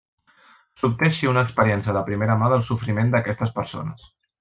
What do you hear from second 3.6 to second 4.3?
persones.